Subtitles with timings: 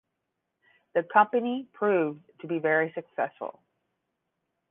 [0.95, 3.61] The company proved to be very successful.